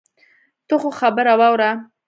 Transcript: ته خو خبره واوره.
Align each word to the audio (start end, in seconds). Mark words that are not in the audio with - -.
ته 0.67 0.75
خو 0.81 0.89
خبره 0.99 1.33
واوره. 1.39 1.71